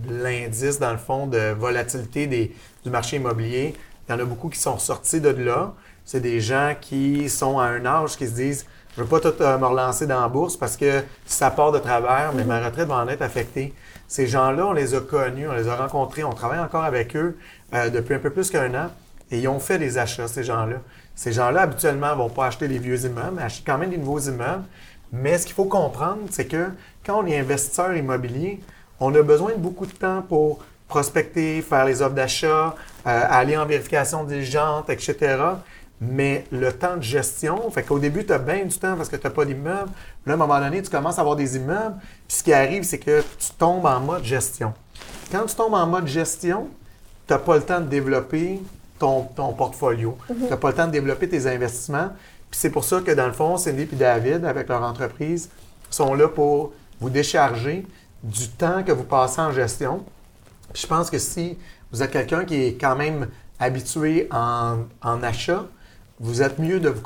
l'indice, 0.09 0.81
dans 0.81 0.91
le 0.91 0.99
fond, 0.99 1.29
de 1.29 1.53
volatilité 1.53 2.27
des, 2.27 2.53
du 2.83 2.91
marché 2.91 3.15
immobilier. 3.17 3.75
Il 4.09 4.13
y 4.13 4.15
en 4.17 4.19
a 4.19 4.25
beaucoup 4.25 4.49
qui 4.49 4.59
sont 4.59 4.79
sortis 4.81 5.21
de 5.21 5.29
là. 5.29 5.73
C'est 6.05 6.21
des 6.21 6.41
gens 6.41 6.75
qui 6.81 7.31
sont 7.31 7.61
à 7.61 7.67
un 7.67 7.87
âge 7.87 8.17
qui 8.17 8.27
se 8.27 8.33
disent 8.33 8.67
je 8.95 9.01
ne 9.01 9.07
veux 9.07 9.11
pas 9.11 9.21
tout 9.21 9.43
euh, 9.43 9.59
me 9.59 9.67
relancer 9.67 10.07
dans 10.07 10.21
la 10.21 10.29
bourse 10.29 10.57
parce 10.57 10.77
que 10.77 11.03
ça 11.25 11.51
part 11.51 11.73
de 11.73 11.79
travers, 11.79 12.33
mais 12.35 12.45
ma 12.45 12.63
retraite 12.65 12.89
va 12.89 12.97
en 12.97 13.09
être 13.09 13.23
affectée. 13.23 13.73
Ces 14.07 14.27
gens-là, 14.27 14.67
on 14.67 14.73
les 14.73 14.95
a 14.95 15.01
connus, 15.01 15.49
on 15.49 15.55
les 15.55 15.69
a 15.69 15.77
rencontrés, 15.77 16.25
on 16.25 16.33
travaille 16.33 16.59
encore 16.59 16.85
avec 16.85 17.17
eux 17.17 17.39
euh, 17.75 17.89
depuis 17.89 18.15
un 18.15 18.19
peu 18.19 18.31
plus 18.31 18.51
qu'un 18.51 18.75
an 18.75 18.91
et 19.31 19.39
ils 19.39 19.49
ont 19.49 19.59
fait 19.59 19.79
des 19.79 19.97
achats, 19.97 20.29
ces 20.29 20.45
gens-là. 20.45 20.77
Ces 21.15 21.33
gens-là, 21.33 21.63
habituellement, 21.63 22.15
vont 22.15 22.29
pas 22.29 22.47
acheter 22.47 22.69
les 22.69 22.79
vieux 22.79 23.07
immeubles, 23.07 23.41
achètent 23.41 23.65
quand 23.65 23.79
même 23.79 23.91
des 23.91 23.97
nouveaux 23.97 24.21
immeubles. 24.21 24.65
Mais 25.11 25.39
ce 25.39 25.47
qu'il 25.47 25.55
faut 25.55 25.65
comprendre, 25.65 26.21
c'est 26.31 26.47
que 26.47 26.69
quand 27.05 27.23
on 27.23 27.27
est 27.27 27.39
investisseur 27.39 27.95
immobilier, 27.95 28.61
on 29.01 29.15
a 29.15 29.23
besoin 29.23 29.53
de 29.53 29.57
beaucoup 29.59 29.87
de 29.87 29.93
temps 29.93 30.23
pour 30.23 30.61
prospecter, 30.87 31.63
faire 31.63 31.87
les 31.87 32.03
offres 32.03 32.15
d'achat, 32.15 32.75
euh, 33.07 33.23
aller 33.31 33.57
en 33.57 33.65
vérification 33.65 34.25
diligente, 34.25 34.91
etc. 34.91 35.39
Mais 36.05 36.45
le 36.51 36.73
temps 36.73 36.97
de 36.97 37.03
gestion, 37.03 37.71
fait 37.71 37.85
qu'au 37.85 37.99
début, 37.99 38.27
tu 38.27 38.33
as 38.33 38.39
bien 38.39 38.65
du 38.65 38.77
temps 38.77 38.97
parce 38.97 39.09
que 39.09 39.15
tu 39.15 39.25
n'as 39.25 39.33
pas 39.33 39.45
d'immeuble. 39.45 39.91
Là, 40.27 40.33
à 40.33 40.35
un 40.35 40.37
moment 40.37 40.59
donné, 40.59 40.83
tu 40.83 40.91
commences 40.91 41.19
à 41.19 41.21
avoir 41.21 41.37
des 41.37 41.57
immeubles. 41.57 41.95
Puis 42.27 42.39
ce 42.39 42.43
qui 42.43 42.53
arrive, 42.53 42.83
c'est 42.83 42.99
que 42.99 43.21
tu 43.21 43.51
tombes 43.57 43.87
en 43.87 44.01
mode 44.01 44.25
gestion. 44.25 44.75
Quand 45.31 45.47
tu 45.47 45.55
tombes 45.55 45.75
en 45.75 45.87
mode 45.87 46.09
gestion, 46.09 46.69
tu 47.27 47.33
n'as 47.33 47.39
pas 47.39 47.57
le 47.57 47.63
temps 47.63 47.81
de 47.81 47.87
développer 47.87 48.61
ton, 48.99 49.23
portfolio. 49.57 50.19
Mm-hmm. 50.29 50.37
Tu 50.37 50.51
n'as 50.51 50.57
pas 50.57 50.71
le 50.71 50.75
temps 50.75 50.87
de 50.87 50.93
développer 50.93 51.29
tes 51.29 51.47
investissements. 51.47 52.11
Puis 52.51 52.61
c'est 52.61 52.71
pour 52.71 52.85
ça 52.85 53.01
que, 53.01 53.13
dans 53.13 53.27
le 53.27 53.33
fond, 53.33 53.57
Cindy 53.57 53.83
et 53.83 53.97
David, 53.97 54.45
avec 54.45 54.69
leur 54.69 54.83
entreprise, 54.83 55.51
sont 55.89 56.15
là 56.15 56.29
pour 56.29 56.73
vous 57.01 57.11
décharger, 57.11 57.87
du 58.23 58.49
temps 58.49 58.83
que 58.83 58.93
vous 58.93 59.05
passez 59.05 59.41
en 59.41 59.51
gestion. 59.51 60.05
je 60.75 60.87
pense 60.87 61.11
que 61.11 61.19
si 61.19 61.59
vous 61.91 62.03
êtes 62.03 62.11
quelqu'un 62.11 62.45
qui 62.45 62.67
est 62.67 62.81
quand 62.81 62.97
même 62.97 63.29
habitué 63.59 64.29
en, 64.31 64.87
achat, 65.23 65.65
vous 66.23 66.41
êtes 66.41 66.59
mieux 66.59 66.81
de 66.81 66.89
vous, 66.89 67.03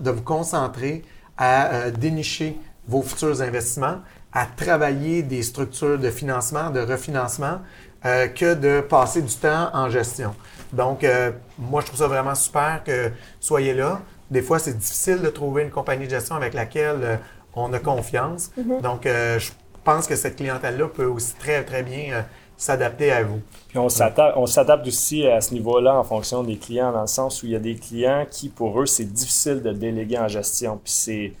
de 0.00 0.10
vous 0.10 0.22
concentrer 0.22 1.02
à 1.36 1.66
euh, 1.66 1.90
dénicher 1.90 2.56
vos 2.86 3.02
futurs 3.02 3.42
investissements, 3.42 3.96
à 4.32 4.46
travailler 4.46 5.22
des 5.22 5.42
structures 5.42 5.98
de 5.98 6.10
financement, 6.10 6.70
de 6.70 6.80
refinancement, 6.80 7.58
euh, 8.06 8.28
que 8.28 8.54
de 8.54 8.80
passer 8.80 9.20
du 9.20 9.34
temps 9.34 9.68
en 9.74 9.90
gestion. 9.90 10.34
Donc, 10.72 11.04
euh, 11.04 11.32
moi, 11.58 11.80
je 11.80 11.86
trouve 11.86 11.98
ça 11.98 12.06
vraiment 12.06 12.34
super 12.34 12.82
que 12.84 13.10
soyez 13.40 13.74
là. 13.74 14.00
Des 14.30 14.42
fois, 14.42 14.58
c'est 14.58 14.78
difficile 14.78 15.20
de 15.20 15.28
trouver 15.28 15.64
une 15.64 15.70
compagnie 15.70 16.06
de 16.06 16.10
gestion 16.10 16.36
avec 16.36 16.54
laquelle 16.54 17.20
on 17.54 17.72
a 17.72 17.78
confiance. 17.78 18.50
Mm-hmm. 18.58 18.80
Donc, 18.80 19.02
je 19.04 19.50
pense 19.84 20.06
que 20.06 20.16
cette 20.16 20.36
clientèle-là 20.36 20.88
peut 20.88 21.04
aussi 21.04 21.34
très, 21.34 21.62
très 21.64 21.82
bien 21.82 22.24
s'adapter 22.62 23.10
à 23.10 23.24
vous. 23.24 23.40
Puis 23.68 23.78
on 23.78 23.88
s'adapte 23.88 24.86
aussi 24.86 25.26
à 25.26 25.40
ce 25.40 25.52
niveau-là 25.52 25.98
en 25.98 26.04
fonction 26.04 26.44
des 26.44 26.56
clients, 26.56 26.92
dans 26.92 27.00
le 27.00 27.06
sens 27.08 27.42
où 27.42 27.46
il 27.46 27.52
y 27.52 27.56
a 27.56 27.58
des 27.58 27.74
clients 27.74 28.24
qui, 28.30 28.48
pour 28.48 28.80
eux, 28.80 28.86
c'est 28.86 29.04
difficile 29.04 29.62
de 29.62 29.72
déléguer 29.72 30.18
en 30.18 30.28
gestion. 30.28 30.78
Puis 30.82 31.34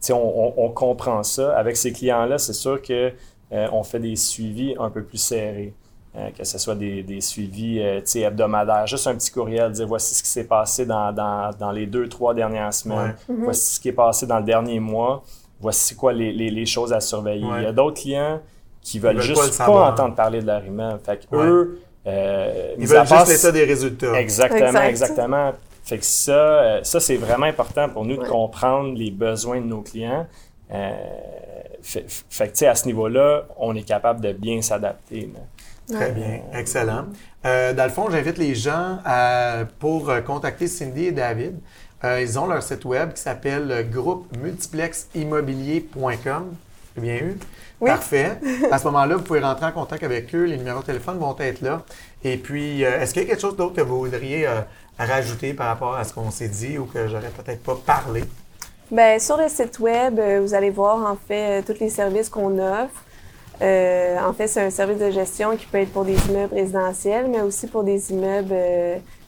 c'est, 0.00 0.12
on, 0.12 0.54
on, 0.56 0.70
comprend 0.70 1.24
ça. 1.24 1.56
Avec 1.56 1.76
ces 1.76 1.92
clients-là, 1.92 2.38
c'est 2.38 2.52
sûr 2.52 2.80
que 2.80 3.12
euh, 3.50 3.68
on 3.72 3.82
fait 3.82 3.98
des 3.98 4.14
suivis 4.14 4.76
un 4.78 4.88
peu 4.88 5.02
plus 5.02 5.18
serrés. 5.18 5.74
Euh, 6.16 6.30
que 6.30 6.44
ce 6.44 6.58
soit 6.58 6.76
des, 6.76 7.02
des 7.02 7.20
suivis 7.20 7.80
euh, 7.80 8.00
hebdomadaires, 8.14 8.86
juste 8.86 9.06
un 9.08 9.14
petit 9.14 9.30
courriel, 9.30 9.72
dire 9.72 9.86
voici 9.86 10.14
ce 10.14 10.22
qui 10.22 10.30
s'est 10.30 10.46
passé 10.46 10.86
dans, 10.86 11.12
dans, 11.12 11.50
dans, 11.58 11.70
les 11.70 11.86
deux, 11.86 12.08
trois 12.08 12.34
dernières 12.34 12.72
semaines, 12.72 13.14
voici 13.28 13.74
ce 13.74 13.80
qui 13.80 13.88
est 13.88 13.92
passé 13.92 14.26
dans 14.26 14.38
le 14.38 14.44
dernier 14.44 14.80
mois, 14.80 15.22
voici 15.60 15.94
quoi 15.94 16.12
les, 16.14 16.32
les, 16.32 16.50
les 16.50 16.66
choses 16.66 16.92
à 16.92 17.00
surveiller. 17.00 17.46
Il 17.58 17.62
y 17.62 17.66
a 17.66 17.72
d'autres 17.72 18.00
clients 18.00 18.40
qui 18.88 18.98
veulent, 18.98 19.20
juste 19.20 19.58
pas, 19.58 19.90
entendre 19.90 20.14
parler 20.14 20.40
de 20.40 20.46
leur 20.46 20.64
immeuble. 20.64 21.00
Fait 21.04 21.18
que 21.18 21.36
eux, 21.36 21.80
euh, 22.06 22.74
ils 22.78 22.86
veulent 22.86 23.06
juste 23.06 23.28
l'état 23.28 23.52
des 23.52 23.64
résultats. 23.64 24.18
Exactement, 24.18 24.82
exactement. 24.82 25.52
Fait 25.84 25.98
que 25.98 26.04
ça, 26.04 26.32
euh, 26.32 26.80
ça 26.82 27.00
c'est 27.00 27.16
vraiment 27.16 27.46
important 27.46 27.88
pour 27.88 28.04
nous 28.04 28.16
de 28.16 28.26
comprendre 28.26 28.96
les 28.96 29.10
besoins 29.10 29.60
de 29.60 29.66
nos 29.66 29.82
clients. 29.82 30.26
Euh, 30.72 30.90
fait, 31.82 32.04
fait, 32.30 32.58
que, 32.58 32.64
à 32.64 32.74
ce 32.74 32.86
niveau-là, 32.86 33.44
on 33.58 33.74
est 33.74 33.82
capable 33.82 34.20
de 34.20 34.32
bien 34.32 34.62
s'adapter. 34.62 35.30
Très 35.90 36.12
bien, 36.12 36.40
excellent. 36.54 37.06
Euh, 37.46 37.72
dans 37.72 37.84
le 37.84 37.90
fond, 37.90 38.10
j'invite 38.10 38.36
les 38.36 38.54
gens 38.54 38.98
à, 39.04 39.64
pour 39.78 40.10
contacter 40.26 40.66
Cindy 40.66 41.06
et 41.06 41.12
David. 41.12 41.58
Euh, 42.04 42.22
ils 42.22 42.38
ont 42.38 42.46
leur 42.46 42.62
site 42.62 42.84
web 42.84 43.14
qui 43.14 43.20
s'appelle 43.20 43.88
groupemultipleximmobilier.com. 43.90 46.54
J'ai 46.98 47.02
bien 47.02 47.16
eu? 47.16 47.38
Parfait. 47.84 48.38
À 48.72 48.78
ce 48.78 48.84
moment-là, 48.86 49.16
vous 49.16 49.22
pouvez 49.22 49.40
rentrer 49.40 49.66
en 49.66 49.72
contact 49.72 50.02
avec 50.02 50.34
eux. 50.34 50.44
Les 50.44 50.56
numéros 50.56 50.80
de 50.80 50.86
téléphone 50.86 51.18
vont 51.18 51.36
être 51.38 51.60
là. 51.60 51.82
Et 52.24 52.36
puis, 52.36 52.84
euh, 52.84 53.00
est-ce 53.00 53.12
qu'il 53.12 53.22
y 53.22 53.26
a 53.26 53.28
quelque 53.28 53.40
chose 53.40 53.56
d'autre 53.56 53.76
que 53.76 53.82
vous 53.82 54.00
voudriez 54.00 54.46
euh, 54.46 54.60
rajouter 54.98 55.54
par 55.54 55.68
rapport 55.68 55.94
à 55.94 56.02
ce 56.02 56.12
qu'on 56.12 56.30
s'est 56.30 56.48
dit 56.48 56.76
ou 56.76 56.86
que 56.86 57.06
j'aurais 57.06 57.30
peut-être 57.30 57.62
pas 57.62 57.76
parlé? 57.86 58.24
Bien, 58.90 59.18
sur 59.18 59.36
le 59.36 59.48
site 59.48 59.78
web, 59.78 60.18
euh, 60.18 60.40
vous 60.42 60.54
allez 60.54 60.70
voir 60.70 61.08
en 61.08 61.16
fait 61.16 61.62
tous 61.62 61.78
les 61.78 61.90
services 61.90 62.28
qu'on 62.28 62.58
offre. 62.58 63.04
en 63.60 64.32
fait, 64.32 64.48
c'est 64.48 64.62
un 64.62 64.70
service 64.70 64.98
de 64.98 65.10
gestion 65.10 65.56
qui 65.56 65.66
peut 65.66 65.78
être 65.78 65.92
pour 65.92 66.04
des 66.04 66.16
immeubles 66.28 66.54
résidentiels, 66.54 67.28
mais 67.28 67.42
aussi 67.42 67.68
pour 67.68 67.84
des 67.84 68.10
immeubles 68.10 68.54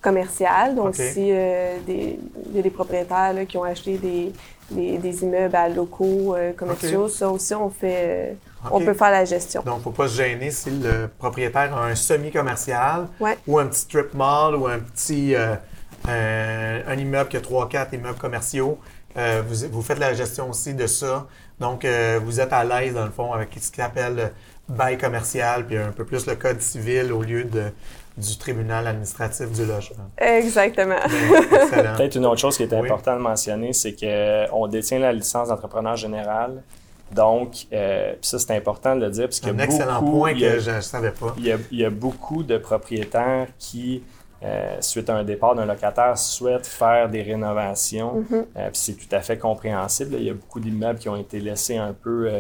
commerciaux. 0.01 0.75
Donc, 0.75 0.97
si 0.97 1.29
il 1.29 2.55
y 2.55 2.59
a 2.59 2.63
des 2.63 2.71
propriétaires 2.71 3.35
qui 3.47 3.59
ont 3.59 3.65
acheté 3.65 3.99
des, 3.99 4.33
des, 4.71 5.23
immeubles 5.23 5.57
à 5.57 5.69
locaux 5.69 6.35
euh, 6.35 6.53
commerciaux. 6.53 7.09
Ça 7.09 7.29
aussi, 7.29 7.55
on 7.55 7.71
fait, 7.71 8.31
euh, 8.31 8.33
on 8.71 8.81
peut 8.81 8.95
faire 8.95 9.11
la 9.11 9.25
gestion. 9.25 9.63
Donc, 9.63 9.77
il 9.77 9.79
ne 9.79 9.85
faut 9.85 9.91
pas 9.91 10.09
se 10.09 10.17
gêner 10.17 10.51
si 10.51 10.71
le 10.71 11.09
propriétaire 11.19 11.77
a 11.77 11.87
un 11.87 11.95
semi-commercial 11.95 13.09
ou 13.47 13.59
un 13.59 13.67
petit 13.67 13.81
strip 13.81 14.15
mall 14.15 14.57
ou 14.57 14.67
un 14.67 14.79
petit 14.79 15.35
euh, 15.35 15.55
un, 16.87 16.99
immeuble 16.99 17.29
qui 17.29 17.37
a 17.37 17.41
3-4 17.41 17.95
immeubles 17.95 18.19
commerciaux. 18.19 18.79
vous, 19.17 19.69
vous, 19.71 19.83
faites 19.83 19.99
la 19.99 20.15
gestion 20.15 20.51
aussi 20.51 20.75
de 20.75 20.87
ça. 20.87 21.27
Donc, 21.59 21.87
vous 22.25 22.41
êtes 22.41 22.53
à 22.53 22.65
l'aise, 22.65 22.95
dans 22.95 23.05
le 23.05 23.11
fond, 23.11 23.33
avec 23.33 23.51
ce 23.61 23.71
qu'il 23.71 23.83
appelle 23.83 24.33
bail 24.71 24.97
commercial, 24.97 25.67
puis 25.67 25.77
un 25.77 25.91
peu 25.91 26.05
plus 26.05 26.27
le 26.27 26.37
code 26.37 26.61
civil 26.61 27.13
au 27.13 27.23
lieu 27.23 27.45
de, 27.45 27.73
du 28.21 28.37
tribunal 28.39 28.87
administratif 28.87 29.51
du 29.51 29.65
logement. 29.65 30.11
Exactement. 30.19 30.97
Peut-être 31.97 32.17
une 32.17 32.27
autre 32.27 32.41
chose 32.41 32.57
qui 32.57 32.63
est 32.63 32.73
importante 32.73 33.19
de 33.19 33.23
mentionner, 33.23 33.73
c'est 33.73 33.95
qu'on 33.95 34.67
détient 34.67 34.99
la 34.99 35.13
licence 35.13 35.49
d'entrepreneur 35.49 35.97
général. 35.97 36.63
Donc, 37.13 37.67
euh, 37.73 38.15
ça, 38.21 38.39
c'est 38.39 38.55
important 38.55 38.95
de 38.95 39.07
le 39.07 39.11
dire. 39.11 39.25
Parce 39.25 39.43
un 39.45 39.59
excellent 39.59 40.01
point 40.01 40.33
que 40.33 40.59
je 40.61 40.71
ne 40.71 40.81
savais 40.81 41.11
pas. 41.11 41.35
Il 41.39 41.59
y, 41.73 41.85
a, 41.85 41.91
beaucoup 41.91 42.43
de 42.43 42.57
propriétaires 42.57 43.49
qui, 43.59 44.03
euh, 44.45 44.77
suite 44.81 45.11
à 45.11 45.17
un 45.17 45.25
départ 45.25 45.55
d'un 45.55 45.67
locataire, 45.67 46.17
souhaitent 46.17 46.67
faire 46.67 47.09
des 47.09 47.23
rénovations. 47.23 48.21
Mm-hmm. 48.21 48.45
Euh, 48.57 48.71
c'est 48.73 48.95
tout 48.95 49.15
à 49.15 49.21
fait 49.21 49.39
compréhensible. 49.39 50.17
Il 50.19 50.25
y 50.25 50.31
a 50.31 50.35
beaucoup 50.35 50.61
d'immeubles 50.61 51.01
qui 51.01 51.09
ont 51.09 51.17
été 51.17 51.41
laissés 51.41 51.77
un 51.77 51.93
peu 51.93 52.31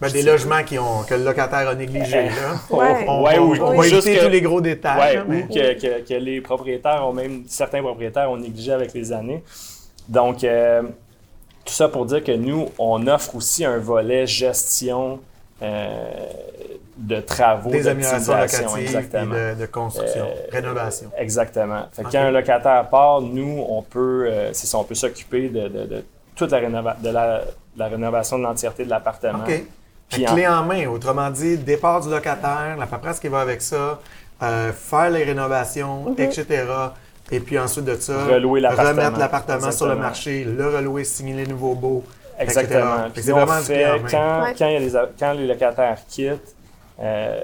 ben, 0.00 0.12
des 0.12 0.22
logements 0.22 0.62
qui 0.62 0.78
ont, 0.78 1.02
que 1.08 1.14
le 1.14 1.24
locataire 1.24 1.68
a 1.68 1.74
négligé. 1.74 2.26
Là. 2.26 2.60
On, 2.70 2.76
ouais, 2.76 3.38
on, 3.38 3.74
va 3.74 3.86
éviter 3.86 4.18
tous 4.18 4.28
les 4.28 4.42
gros 4.42 4.60
détails. 4.60 5.22
Ouais, 5.26 5.44
Ou 5.44 5.48
que, 5.48 6.00
que, 6.02 6.14
les 6.14 6.42
propriétaires 6.42 7.06
ont 7.06 7.14
même, 7.14 7.44
certains 7.48 7.80
propriétaires 7.80 8.30
ont 8.30 8.36
négligé 8.36 8.72
avec 8.72 8.92
les 8.92 9.12
années. 9.12 9.42
Donc, 10.06 10.44
euh, 10.44 10.82
tout 11.64 11.72
ça 11.72 11.88
pour 11.88 12.04
dire 12.04 12.22
que 12.22 12.32
nous, 12.32 12.68
on 12.78 13.06
offre 13.06 13.36
aussi 13.36 13.64
un 13.64 13.78
volet 13.78 14.26
gestion 14.26 15.18
euh, 15.62 16.26
de 16.98 17.20
travaux, 17.20 17.70
Des 17.70 17.84
d'optimisation, 17.84 18.76
exactement. 18.76 19.34
De, 19.34 19.54
de, 19.60 19.66
construction, 19.66 20.26
euh, 20.26 20.50
rénovation. 20.52 21.10
Exactement. 21.16 21.84
Fait 21.92 22.02
Quand 22.02 22.18
un 22.18 22.30
locataire 22.30 22.86
part, 22.90 23.22
nous, 23.22 23.64
on 23.66 23.80
peut, 23.80 24.30
c'est 24.52 24.66
ça, 24.66 24.76
on 24.76 24.84
peut 24.84 24.94
s'occuper 24.94 25.48
de, 25.48 25.68
de, 25.68 26.04
toute 26.34 26.50
la, 26.50 26.60
de 26.60 27.08
la, 27.08 27.44
la 27.76 27.88
rénovation 27.88 28.38
de 28.38 28.42
l'entièreté 28.42 28.84
de 28.84 28.90
l'appartement. 28.90 29.44
Puis 30.10 30.24
clé 30.24 30.46
en 30.46 30.64
main, 30.64 30.86
autrement 30.86 31.30
dit, 31.30 31.58
départ 31.58 32.00
du 32.00 32.10
locataire, 32.10 32.76
la 32.78 32.86
paperasse 32.86 33.20
qui 33.20 33.28
va 33.28 33.40
avec 33.40 33.60
ça, 33.60 34.00
euh, 34.42 34.72
faire 34.72 35.10
les 35.10 35.24
rénovations, 35.24 36.10
mhm. 36.10 36.14
etc. 36.18 36.64
Et 37.32 37.40
puis 37.40 37.58
ensuite 37.58 37.84
de 37.84 37.96
ça, 37.96 38.24
remettre 38.24 39.18
l'appartement 39.18 39.72
sur 39.72 39.86
le 39.86 39.96
marché, 39.96 40.44
le 40.44 40.68
relouer, 40.68 41.04
signer 41.04 41.34
les 41.34 41.46
nouveaux 41.46 41.74
baux. 41.74 42.04
Exactement. 42.38 43.06
C'est 43.14 43.32
vraiment 43.32 43.60
fait, 43.60 43.84
quand, 44.10 44.52
quand, 44.56 44.68
les, 44.68 44.92
quand, 45.18 45.32
les, 45.32 45.46
locataires 45.46 45.98
quittent, 46.06 46.54
euh, 47.00 47.40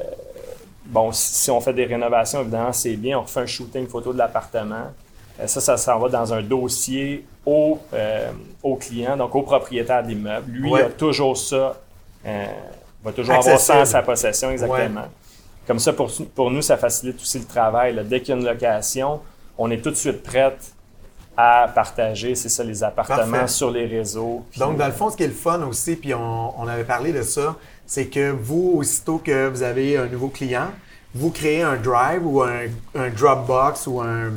bon, 0.84 1.10
si, 1.12 1.50
on 1.50 1.60
fait 1.60 1.72
des 1.72 1.86
rénovations, 1.86 2.42
évidemment, 2.42 2.72
c'est 2.72 2.96
bien. 2.96 3.18
On 3.18 3.22
refait 3.22 3.40
un 3.40 3.46
shooting 3.46 3.88
photo 3.88 4.12
de 4.12 4.18
l'appartement. 4.18 4.92
Euh, 5.40 5.46
ça, 5.46 5.60
ça 5.62 5.78
s'en 5.78 5.98
va 5.98 6.10
dans 6.10 6.32
un 6.34 6.42
dossier 6.42 7.24
au, 7.44 7.80
au 8.62 8.76
client, 8.76 9.16
donc 9.16 9.34
au 9.34 9.42
propriétaire 9.42 10.02
d'immeuble. 10.04 10.52
Lui, 10.52 10.70
il 10.70 10.76
a 10.76 10.90
toujours 10.90 11.36
ça 11.36 11.74
euh, 12.26 12.46
va 13.04 13.12
toujours 13.12 13.34
avoir 13.34 13.58
ça 13.58 13.80
en 13.80 13.84
sa 13.84 14.02
possession, 14.02 14.50
exactement. 14.50 15.08
Comme 15.66 15.78
ça, 15.78 15.92
pour, 15.92 16.10
pour 16.34 16.50
nous, 16.50 16.62
ça 16.62 16.76
facilite 16.76 17.20
aussi 17.20 17.38
le 17.38 17.44
travail. 17.44 18.00
Dès 18.04 18.20
qu'il 18.20 18.34
y 18.34 18.38
a 18.38 18.40
une 18.40 18.46
location, 18.46 19.20
on 19.56 19.70
est 19.70 19.78
tout 19.78 19.90
de 19.90 19.96
suite 19.96 20.22
prête 20.22 20.72
à 21.36 21.70
partager, 21.74 22.34
c'est 22.34 22.48
ça, 22.48 22.62
les 22.62 22.82
appartements 22.82 23.46
sur 23.46 23.70
les 23.70 23.86
réseaux. 23.86 24.44
Donc, 24.58 24.76
dans 24.76 24.86
le 24.86 24.92
fond, 24.92 25.08
ce 25.08 25.16
qui 25.16 25.22
est 25.22 25.28
le 25.28 25.32
fun 25.32 25.62
aussi, 25.62 25.96
puis 25.96 26.12
on, 26.14 26.60
on 26.60 26.66
avait 26.66 26.84
parlé 26.84 27.12
de 27.12 27.22
ça, 27.22 27.56
c'est 27.86 28.06
que 28.06 28.30
vous, 28.30 28.74
aussitôt 28.76 29.18
que 29.18 29.48
vous 29.48 29.62
avez 29.62 29.96
un 29.96 30.06
nouveau 30.06 30.28
client, 30.28 30.68
vous 31.14 31.30
créez 31.30 31.62
un 31.62 31.76
Drive 31.76 32.26
ou 32.26 32.42
un, 32.42 32.66
un 32.94 33.08
Dropbox 33.10 33.86
ou 33.86 34.00
un 34.00 34.32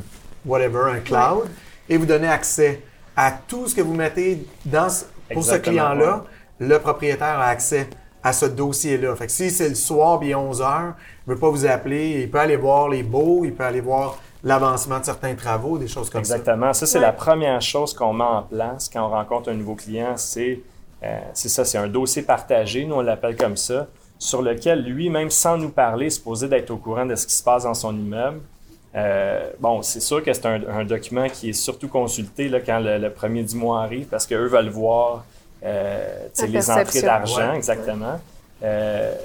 whatever, 0.45 0.91
un 0.91 0.99
cloud, 0.99 1.47
et 1.89 1.97
vous 1.97 2.05
donnez 2.05 2.27
accès 2.27 2.81
à 3.15 3.31
tout 3.31 3.67
ce 3.67 3.75
que 3.75 3.81
vous 3.81 3.93
mettez 3.93 4.45
dans, 4.65 4.87
pour 5.33 5.43
ce 5.43 5.55
client-là 5.55 6.23
le 6.59 6.77
propriétaire 6.79 7.39
a 7.39 7.47
accès 7.47 7.89
à 8.23 8.33
ce 8.33 8.45
dossier-là. 8.47 9.15
Fait 9.15 9.27
que 9.27 9.31
si 9.31 9.51
c'est 9.51 9.69
le 9.69 9.75
soir, 9.75 10.19
bien 10.19 10.37
11 10.37 10.61
heures, 10.61 10.93
il 11.25 11.29
ne 11.29 11.33
veut 11.35 11.39
pas 11.39 11.49
vous 11.49 11.65
appeler, 11.65 12.21
il 12.21 12.31
peut 12.31 12.39
aller 12.39 12.55
voir 12.55 12.89
les 12.89 13.03
baux, 13.03 13.45
il 13.45 13.53
peut 13.53 13.63
aller 13.63 13.81
voir 13.81 14.17
l'avancement 14.43 14.99
de 14.99 15.05
certains 15.05 15.35
travaux, 15.35 15.77
des 15.77 15.87
choses 15.87 16.09
comme 16.09 16.23
ça. 16.23 16.35
Exactement. 16.35 16.73
Ça, 16.73 16.85
c'est 16.85 16.99
la 16.99 17.13
première 17.13 17.61
chose 17.61 17.93
qu'on 17.93 18.13
met 18.13 18.23
en 18.23 18.43
place 18.43 18.89
quand 18.91 19.05
on 19.05 19.09
rencontre 19.09 19.49
un 19.49 19.53
nouveau 19.53 19.75
client. 19.75 20.13
C'est 20.17 20.59
euh, 21.03 21.19
ça, 21.33 21.65
c'est 21.65 21.77
un 21.77 21.87
dossier 21.87 22.23
partagé, 22.23 22.85
nous 22.85 22.95
on 22.95 23.01
l'appelle 23.01 23.35
comme 23.35 23.57
ça, 23.57 23.87
sur 24.17 24.41
lequel 24.41 24.83
lui-même, 24.83 25.29
sans 25.29 25.57
nous 25.57 25.69
parler, 25.69 26.07
est 26.07 26.11
supposé 26.11 26.47
d'être 26.47 26.71
au 26.71 26.77
courant 26.77 27.05
de 27.05 27.15
ce 27.15 27.27
qui 27.27 27.33
se 27.33 27.43
passe 27.43 27.63
dans 27.63 27.73
son 27.73 27.95
immeuble. 27.95 28.41
Euh, 28.95 29.51
bon, 29.59 29.81
c'est 29.81 29.99
sûr 29.99 30.23
que 30.23 30.31
c'est 30.31 30.45
un, 30.45 30.85
document 30.85 31.27
qui 31.27 31.49
est 31.49 31.53
surtout 31.53 31.89
consulté 31.89 32.47
là, 32.47 32.61
quand 32.61 32.79
le, 32.79 32.97
le, 32.97 33.09
premier 33.11 33.43
du 33.43 33.55
mois 33.55 33.83
arrive 33.83 34.05
parce 34.07 34.25
qu'eux 34.25 34.47
veulent 34.47 34.69
voir 34.69 35.17
euh, 35.17 35.19
les 36.47 36.71
entrées 36.71 37.01
d'argent, 37.01 37.53
exactement. 37.53 38.19
Euh, 38.63 39.15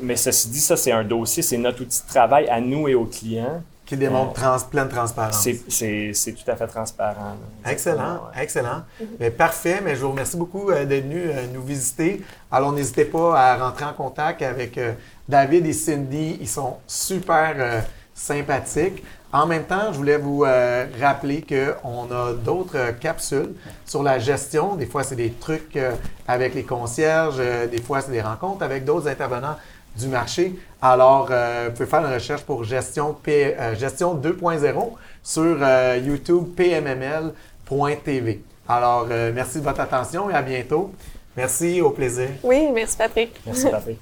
mais 0.00 0.16
ceci 0.16 0.48
dit, 0.48 0.60
ça, 0.60 0.76
c'est 0.76 0.92
un 0.92 1.04
dossier, 1.04 1.42
c'est 1.42 1.56
notre 1.56 1.82
outil 1.82 2.02
de 2.02 2.08
travail 2.08 2.48
à 2.48 2.60
nous 2.60 2.88
et 2.88 2.94
aux 2.94 3.06
clients. 3.06 3.62
qui 3.86 3.98
démontre 3.98 4.32
trans, 4.32 4.56
pleine 4.70 4.88
transparence. 4.88 5.46
C'est, 5.68 6.32
tout 6.32 6.50
à 6.50 6.56
fait 6.56 6.66
transparent. 6.66 7.36
Excellent, 7.66 8.14
ouais. 8.14 8.42
excellent. 8.42 8.82
Mais 9.20 9.30
parfait, 9.30 9.80
mais 9.84 9.94
je 9.94 10.00
vous 10.00 10.10
remercie 10.10 10.38
beaucoup 10.38 10.70
euh, 10.70 10.86
d'être 10.86 11.04
venu 11.04 11.22
euh, 11.26 11.46
nous 11.52 11.62
visiter. 11.62 12.22
Alors, 12.50 12.72
n'hésitez 12.72 13.04
pas 13.04 13.38
à 13.38 13.56
rentrer 13.56 13.84
en 13.84 13.92
contact 13.92 14.40
avec 14.40 14.78
euh, 14.78 14.92
David 15.28 15.66
et 15.66 15.72
Cindy. 15.74 16.38
Ils 16.40 16.48
sont 16.48 16.78
super 16.86 17.54
euh, 17.58 17.80
sympathiques. 18.14 19.04
En 19.34 19.46
même 19.46 19.64
temps, 19.64 19.92
je 19.92 19.96
voulais 19.98 20.16
vous 20.16 20.44
euh, 20.44 20.86
rappeler 21.00 21.42
qu'on 21.42 22.04
a 22.12 22.32
d'autres 22.34 22.76
euh, 22.76 22.92
capsules 22.92 23.52
sur 23.84 24.04
la 24.04 24.20
gestion. 24.20 24.76
Des 24.76 24.86
fois, 24.86 25.02
c'est 25.02 25.16
des 25.16 25.30
trucs 25.32 25.76
euh, 25.76 25.90
avec 26.28 26.54
les 26.54 26.62
concierges. 26.62 27.38
euh, 27.40 27.66
des 27.66 27.82
fois, 27.82 28.00
c'est 28.00 28.12
des 28.12 28.20
rencontres 28.22 28.62
avec 28.62 28.84
d'autres 28.84 29.08
intervenants 29.08 29.56
du 29.96 30.06
marché. 30.06 30.54
Alors, 30.80 31.26
euh, 31.32 31.64
vous 31.66 31.72
pouvez 31.72 31.86
faire 31.86 32.06
une 32.06 32.14
recherche 32.14 32.42
pour 32.42 32.62
gestion, 32.62 33.12
P- 33.12 33.56
euh, 33.58 33.74
gestion 33.74 34.14
2.0 34.14 34.92
sur 35.22 35.56
euh, 35.60 35.98
YouTube 36.00 36.54
pmml.tv. 36.56 38.40
Alors, 38.68 39.08
euh, 39.10 39.32
merci 39.34 39.58
de 39.58 39.64
votre 39.64 39.80
attention 39.80 40.30
et 40.30 40.34
à 40.34 40.42
bientôt. 40.42 40.92
Merci, 41.36 41.80
au 41.80 41.90
plaisir. 41.90 42.28
Oui, 42.44 42.68
merci 42.72 42.96
Patrick. 42.96 43.32
Merci, 43.44 43.68
Patrick. 43.68 43.98